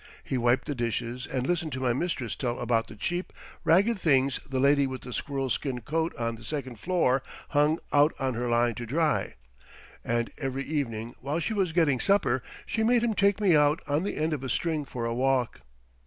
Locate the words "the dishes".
0.65-1.27